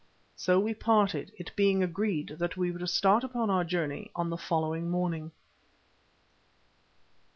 [0.35, 4.31] So we parted, it being agreed that we were to start upon our journey on
[4.31, 5.31] the following morning.